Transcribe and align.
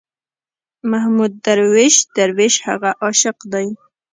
محمود 0.91 1.33
درویش، 1.45 1.95
درویش 2.15 2.55
هغه 2.67 2.91
عاشق 3.03 3.37
دی. 3.53 3.67